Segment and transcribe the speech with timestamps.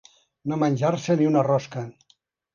[0.53, 1.87] No menjar-se ni una rosca.